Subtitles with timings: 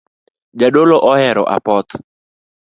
[0.61, 1.91] Jadolo ohero apoth